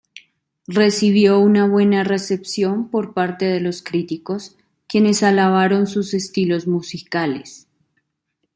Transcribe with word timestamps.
Recibió 0.65 1.37
una 1.39 1.67
buena 1.67 2.03
recepción 2.03 2.89
por 2.89 3.13
parte 3.13 3.45
de 3.45 3.59
los 3.59 3.83
críticos, 3.83 4.57
quienes 4.87 5.21
alabaron 5.21 5.85
sus 5.85 6.15
estilos 6.15 6.65
musicales. 6.65 7.67